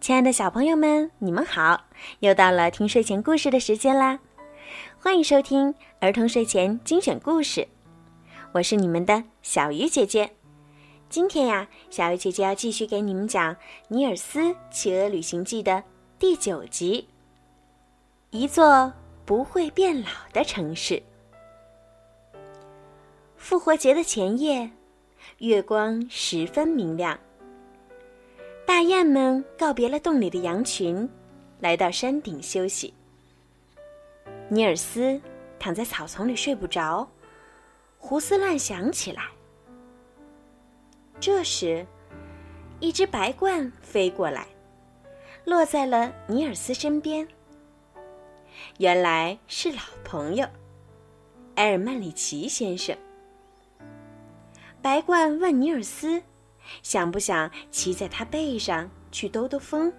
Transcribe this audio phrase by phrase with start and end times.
[0.00, 1.84] 亲爱的小朋友们，你们好！
[2.20, 4.18] 又到了听睡前故事的时间啦，
[4.98, 7.68] 欢迎收听儿童睡前精选故事。
[8.52, 10.30] 我是你们的小鱼姐姐。
[11.10, 13.54] 今天呀，小鱼姐姐要继续给你们讲
[13.88, 15.84] 《尼尔斯企鹅旅行记》的
[16.18, 17.06] 第九集——
[18.32, 18.90] 一座
[19.26, 21.02] 不会变老的城市。
[23.36, 24.70] 复活节的前夜，
[25.40, 27.18] 月光十分明亮。
[28.70, 31.10] 大雁们告别了洞里的羊群，
[31.58, 32.94] 来到山顶休息。
[34.48, 35.20] 尼尔斯
[35.58, 37.10] 躺在草丛里睡不着，
[37.98, 39.24] 胡思乱想起来。
[41.18, 41.84] 这时，
[42.78, 44.46] 一只白鹳飞过来，
[45.44, 47.26] 落在了尼尔斯身边。
[48.78, 50.46] 原来是老朋友
[51.56, 52.96] 埃尔曼里奇先生。
[54.80, 56.22] 白鹳问尼尔斯。
[56.82, 59.92] 想不想骑在它背上去兜兜风？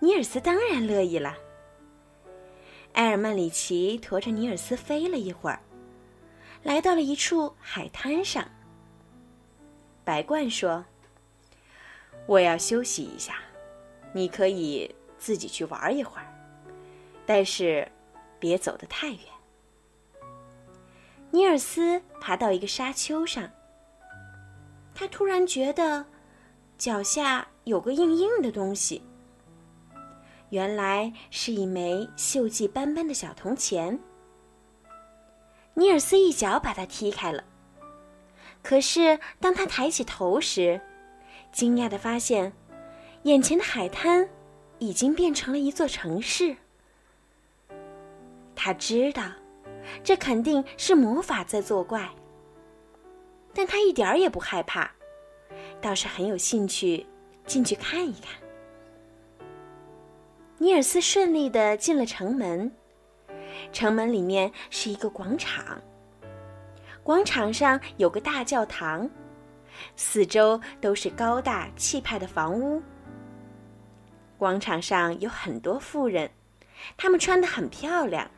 [0.00, 1.34] 尼尔斯当然乐意了。
[2.92, 5.60] 埃尔曼里奇驮着尼尔斯飞了一会儿，
[6.62, 8.46] 来到了一处海滩上。
[10.04, 10.84] 白鹳说
[12.26, 13.36] ：“我要休息一下，
[14.12, 16.26] 你可以自己去玩一会儿，
[17.24, 17.90] 但是
[18.38, 19.18] 别走得太远。”
[21.32, 23.50] 尼尔斯爬到一个沙丘上。
[24.94, 26.06] 他突然觉得
[26.78, 29.02] 脚下有个硬硬的东西，
[30.50, 33.98] 原来是一枚锈迹斑斑的小铜钱。
[35.74, 37.42] 尼尔斯一脚把它踢开了。
[38.62, 40.80] 可是当他抬起头时，
[41.52, 42.52] 惊讶的发现，
[43.24, 44.28] 眼前的海滩
[44.78, 46.56] 已经变成了一座城市。
[48.54, 49.24] 他知道，
[50.02, 52.08] 这肯定是魔法在作怪。
[53.54, 54.90] 但他一点儿也不害怕，
[55.80, 57.06] 倒是很有兴趣
[57.46, 58.32] 进去看一看。
[60.58, 62.72] 尼尔斯顺利的进了城门，
[63.72, 65.80] 城门里面是一个广场，
[67.02, 69.08] 广场上有个大教堂，
[69.94, 72.82] 四周都是高大气派的房屋。
[74.36, 76.30] 广场上有很多妇人，
[76.96, 78.28] 她们穿得很漂亮。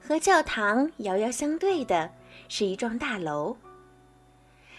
[0.00, 2.10] 和教堂遥遥相对的。
[2.50, 3.56] 是一幢大楼。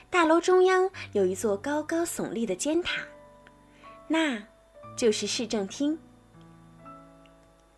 [0.10, 3.02] 大楼中央有一座高高耸立的尖塔，
[4.10, 4.44] 那
[4.98, 5.98] 就是市政厅。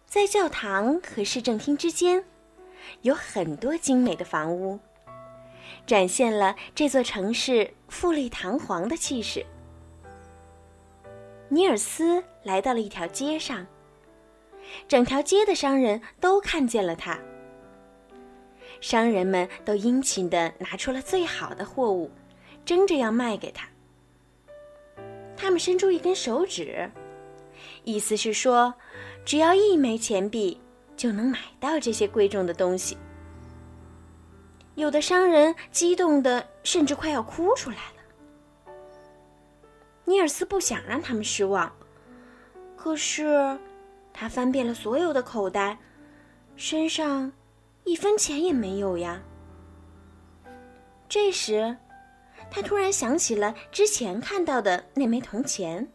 [0.07, 2.25] 在教堂和市政厅之间，
[3.03, 4.79] 有很多精美的房屋，
[5.85, 9.45] 展现了这座城市富丽堂皇的气势。
[11.49, 13.67] 尼尔斯来到了一条街上，
[14.87, 17.19] 整条街的商人都看见了他。
[18.83, 22.11] 商人们都殷勤地拿出了最好的货物，
[22.65, 23.65] 争着要卖给他。
[25.37, 26.91] 他们伸出一根手指，
[27.85, 28.73] 意思是说，
[29.23, 30.59] 只要一枚钱币
[30.97, 32.97] 就能买到这些贵重的东西。
[34.75, 38.73] 有的商人激动的甚至快要哭出来了。
[40.03, 41.73] 尼尔斯不想让他们失望，
[42.75, 43.57] 可是
[44.11, 45.77] 他翻遍了所有的口袋，
[46.57, 47.31] 身上。
[47.83, 49.21] 一分钱也没有呀。
[51.09, 51.75] 这时，
[52.49, 55.87] 他突然想起了之前看到的那枚铜钱，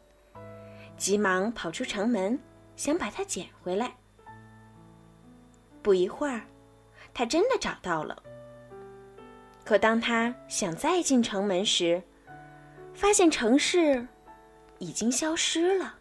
[0.96, 2.38] 急忙跑出城门，
[2.76, 3.94] 想把它捡回来。
[5.82, 6.42] 不一会儿，
[7.14, 8.22] 他真的找到了。
[9.64, 12.02] 可当他想再进城门时，
[12.94, 14.06] 发现城市
[14.78, 15.98] 已经消失了。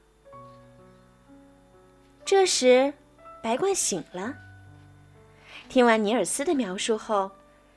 [2.24, 2.94] 这时，
[3.42, 4.36] 白鹳醒了。
[5.70, 7.30] 听完尼尔斯的描述后，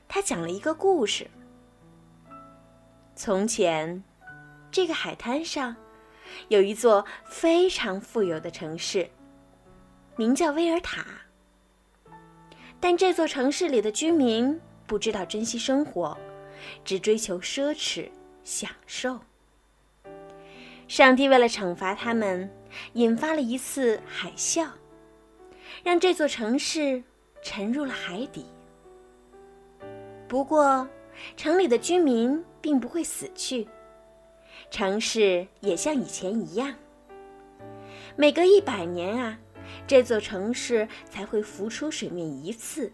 [0.07, 1.29] 他讲了一个故事。
[3.15, 4.01] 从前，
[4.71, 5.75] 这个海滩上
[6.47, 9.09] 有一座非常富有的城市，
[10.15, 11.05] 名叫威尔塔。
[12.79, 16.17] 但这座城市里的居民不知道珍惜生活，
[16.85, 18.09] 只追求奢侈
[18.43, 19.19] 享受。
[20.87, 22.49] 上帝为了惩罚他们，
[22.93, 24.69] 引发了一次海啸，
[25.83, 27.03] 让这座城市。
[27.41, 28.45] 沉入了海底。
[30.27, 30.87] 不过，
[31.35, 33.67] 城里的居民并不会死去，
[34.69, 36.73] 城市也像以前一样。
[38.15, 39.37] 每隔一百年啊，
[39.85, 42.91] 这座城市才会浮出水面一次，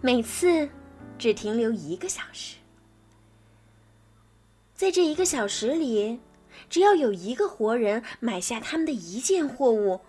[0.00, 0.68] 每次
[1.18, 2.56] 只停留一个小时。
[4.74, 6.20] 在这一个小时里，
[6.68, 10.00] 只要有一个活人买下他们的一件货物，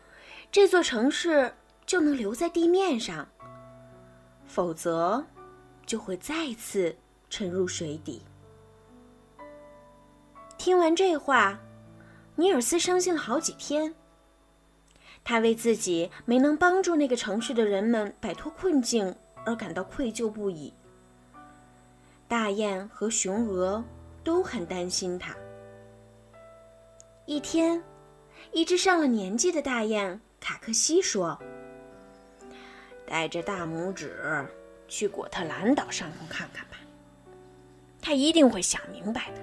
[0.51, 1.53] 这座城市。
[1.85, 3.27] 就能留在地面上，
[4.45, 5.23] 否则
[5.85, 6.95] 就会再次
[7.29, 8.21] 沉入水底。
[10.57, 11.59] 听完这话，
[12.35, 13.93] 尼尔斯伤心了好几天。
[15.23, 19.13] 他为自己没能帮助那个城市的人们摆脱困境
[19.45, 20.73] 而感到愧疚不已。
[22.27, 23.83] 大雁和雄鹅
[24.23, 25.35] 都很担心他。
[27.25, 27.83] 一天，
[28.51, 31.39] 一只上了年纪的大雁卡克西说
[33.11, 34.47] ：“带着大拇指
[34.87, 36.77] 去果特兰岛上空看看吧，
[38.01, 39.41] 他一定会想明白的。”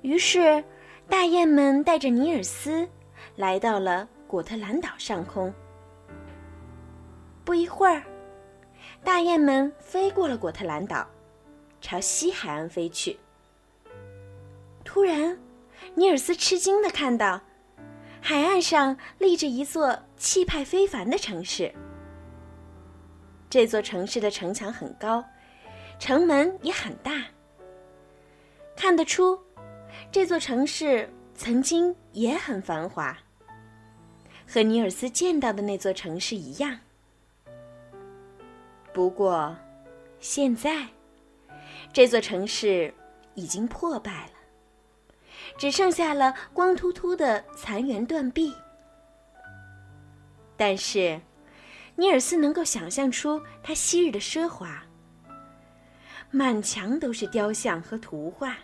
[0.00, 0.64] 于是，
[1.06, 2.88] 大雁们带着尼尔斯。
[3.36, 5.52] 来到了果特兰岛上空。
[7.44, 8.02] 不一会儿，
[9.04, 11.06] 大雁们飞过了果特兰岛，
[11.80, 13.18] 朝西海岸飞去。
[14.82, 15.38] 突然，
[15.94, 17.42] 尼尔斯吃惊的看到，
[18.20, 21.72] 海岸上立着一座气派非凡的城市。
[23.50, 25.24] 这座城市的城墙很高，
[25.98, 27.24] 城门也很大。
[28.76, 29.40] 看得出，
[30.12, 33.16] 这座城市曾经也很繁华。
[34.46, 36.78] 和尼尔斯见到的那座城市一样，
[38.94, 39.54] 不过，
[40.20, 40.86] 现在
[41.92, 42.94] 这座城市
[43.34, 44.32] 已经破败了，
[45.58, 48.54] 只剩下了光秃秃的残垣断壁。
[50.56, 51.20] 但是，
[51.98, 54.80] 尼尔斯能够想象出他昔日的奢华，
[56.30, 58.56] 满墙都是雕像和图画，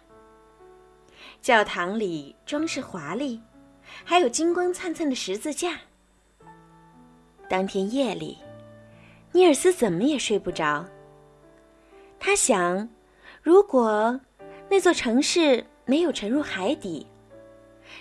[1.43, 3.43] 教堂里装饰华丽。
[4.05, 5.81] 还有金光灿灿的十字架。
[7.49, 8.39] 当天夜里，
[9.33, 10.87] 尼尔斯怎么也睡不着。
[12.21, 12.89] 他想，
[13.43, 14.19] 如果
[14.71, 17.05] 那座城市没有沉入海底，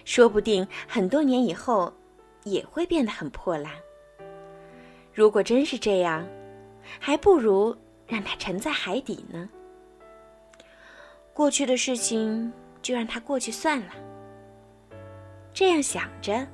[0.05, 1.91] 说不定很多年以后
[2.43, 3.73] 也会变得很破烂。
[5.13, 6.27] 如果真是这样，
[6.99, 7.75] 还不如
[8.07, 9.47] 让它沉在海底呢。
[11.33, 12.51] 过去的事情
[12.81, 13.93] 就让它过去算了。
[15.53, 16.47] 这样想着，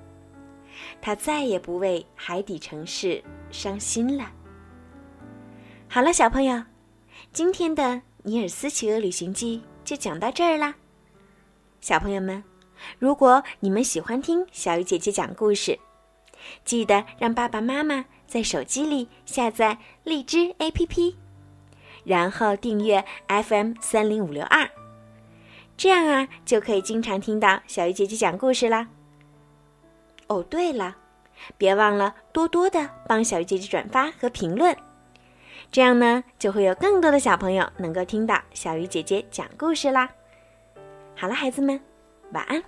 [1.01, 4.29] 他再也不为海底城市伤心了。
[5.87, 6.63] 好了，小朋友，
[7.31, 7.83] 今天的
[8.23, 10.75] 《尼尔斯骑鹅旅行记》就讲到这儿啦。
[11.79, 12.43] 小朋友们，
[12.99, 15.79] 如果你们喜欢听小鱼姐姐讲故事，
[16.65, 21.15] 记得让爸爸妈妈在手机里下载荔枝 APP，
[22.03, 24.69] 然后订阅 FM 三零五六二。
[25.75, 28.87] 这样啊，就可以经常听到小鱼姐姐讲故事啦。
[30.27, 30.95] 哦，对了，
[31.57, 34.77] 别忘了多多的帮小鱼姐姐转发和评论，
[35.71, 40.07] 这样呢，就会有更多的小朋友能够听到小鱼姐姐讲故事啦。
[41.15, 41.81] 好了，孩子们，
[42.31, 42.63] 晚安。